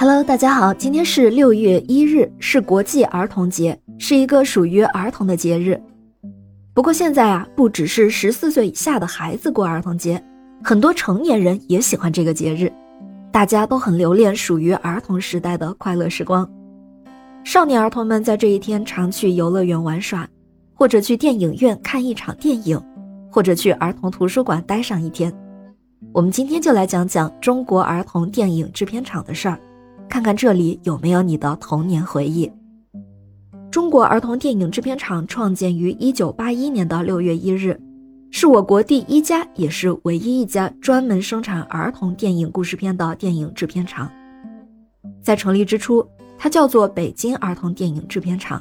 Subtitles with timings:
[0.00, 5.76] Hello，大家好，今天是六月一日，是国际儿童节，是一个属于儿童的节日。
[6.72, 10.24] 不过现在啊，不只是十四岁以下的孩子过儿童节，
[10.62, 12.72] 很多成年人也喜欢这个节日，
[13.32, 16.48] 大家都很留恋属于儿童时代的快乐时光。
[17.42, 20.28] 少年儿童们在这一天常去游乐园玩耍，
[20.74, 22.80] 或者去电影院看一场电影，
[23.32, 25.32] 或者去儿童图书馆待上一天。
[26.12, 29.58] 我们今天就来讲讲中国儿童电影制片厂的事儿。
[30.08, 32.50] 看看这里有没有你的童年回忆。
[33.70, 37.78] 中国儿童电影制片厂创建于一九八一年的六月一日，
[38.30, 44.10] 是我国第一家也是唯一一家专门生产儿童电影故事片的电影制片厂。
[45.22, 46.04] 在成立之初，
[46.38, 48.60] 它叫做北京儿童电影制片厂，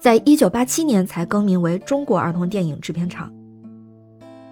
[0.00, 3.30] 在一九八七年才更名为中国儿童电影制片厂。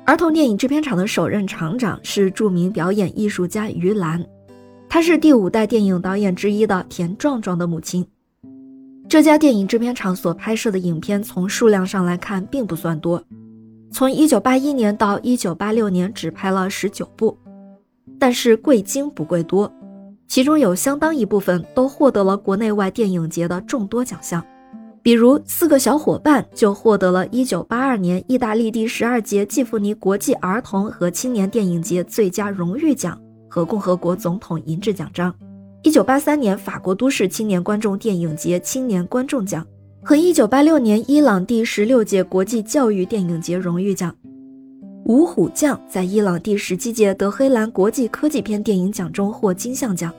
[0.05, 4.25] 儿童电影制片厂的首任厂长是著名表演艺术家于兰。
[4.97, 8.07] 她是第五代电影导演之一的田壮壮的母亲。
[9.07, 13.23] 这家电影制片厂所拍摄的影片，从数量上来看并不算多，
[13.93, 17.37] 从1981年到1986年只拍了19部，
[18.19, 19.71] 但是贵精不贵多，
[20.29, 24.43] 其中有相当一部分都获得了国内外电影节的众多奖项，
[25.03, 33.21] 比如《四个小伙伴》就获得了1982年意大利第十二届季弗尼国际儿童和青年电影节最佳荣誉奖。
[33.49, 35.35] 和共和国总统银质奖章，
[35.83, 39.67] 一九八三年法国都市青年观众电影节青年观众奖，
[40.03, 44.15] 和一九八六年伊朗第十六届国际教育电影节荣誉奖。
[45.05, 50.13] 五虎将在伊朗第十七届德黑兰国际科技片电影奖中获金像奖。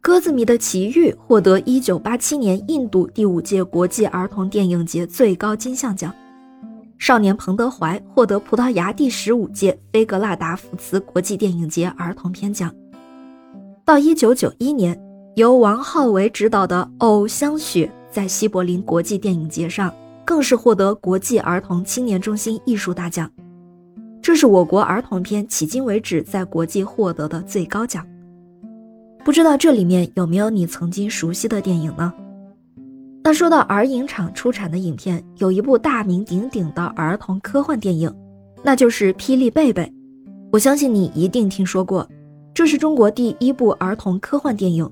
[0.00, 6.12] 鸽子迷的奇遇获得一九八七年印度第五届国际儿童电影节最高金像奖。
[7.02, 12.72] 少年彭德怀获得葡萄牙第十五届菲格拉达福茨国际电影节儿童片奖。
[13.84, 14.96] 到一九九一年，
[15.34, 19.92] 由王浩维执导的《偶像雪》在西柏林国际电影节上
[20.24, 23.28] 更是获得国际儿童青年中心艺术大奖。
[24.22, 28.06] 这是我国儿童片迄今为止在国际获得的最高奖。
[29.24, 32.12] 不知道这里面有没有你曾经熟悉的电影呢？
[33.24, 38.12] 那说到儿影厂出产的影片，有一部大名鼎鼎的儿童科幻电影，
[38.64, 39.84] 那就是《霹雳贝贝》。
[40.50, 42.06] 我相信你一定听说过，
[42.52, 44.90] 这是中国第一部儿童科幻电影，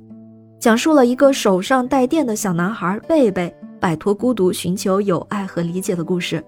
[0.60, 6.42] 讲述了一个手上带电的小男孩贝贝摆脱孤独、寻求友爱和理解的故事。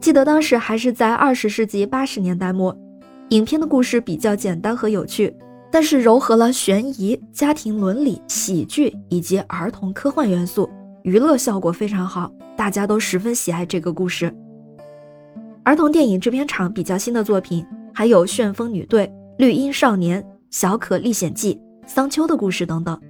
[0.00, 2.76] 记得当时还是在二十世纪八十年代末，
[3.30, 5.34] 影片的故事比较简单和有趣，
[5.70, 10.68] 但是糅合了悬疑、家庭伦理、喜剧以及儿童科幻元素。
[11.02, 14.34] 娱乐效果非常好，大家都十分喜爱这个故事。
[15.62, 19.06] 儿童电影制片厂比较新的作品还有《旋风女队》
[19.38, 21.54] 《绿茵少年》《小可历险记》
[21.88, 23.00] 《桑丘的故事》等等。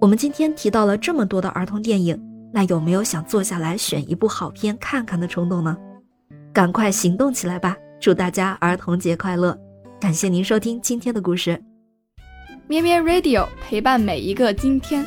[0.00, 2.18] 我们今天提到了这么多的儿童电影，
[2.52, 5.76] 那有没有想坐下来选一部好片看看的冲动呢？
[6.52, 7.76] 赶快行动起来吧！
[8.00, 9.56] 祝大家儿童节快乐！
[10.00, 11.62] 感谢您收听今天的故事，
[12.66, 15.06] 咩咩 Radio 陪伴每一个今天。